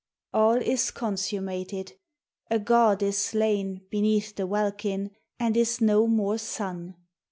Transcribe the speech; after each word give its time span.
All 0.33 0.55
is 0.55 0.89
consummated, 0.89 1.93
a 2.49 2.57
god 2.57 3.03
is 3.03 3.19
slain 3.19 3.85
Beneath 3.91 4.35
the 4.35 4.47
welkin, 4.47 5.11
and 5.39 5.55
is 5.55 5.79
no 5.79 6.07
more 6.07 6.39
sun. 6.39 6.95